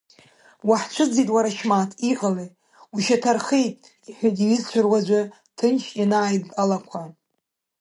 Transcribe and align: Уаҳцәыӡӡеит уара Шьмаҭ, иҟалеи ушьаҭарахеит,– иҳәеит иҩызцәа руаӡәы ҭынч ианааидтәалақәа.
Уаҳцәыӡӡеит 0.67 1.29
уара 1.35 1.49
Шьмаҭ, 1.57 1.91
иҟалеи 2.11 2.51
ушьаҭарахеит,– 2.95 3.75
иҳәеит 4.07 4.35
иҩызцәа 4.43 4.79
руаӡәы 4.85 5.21
ҭынч 5.57 5.83
ианааидтәалақәа. 5.99 7.01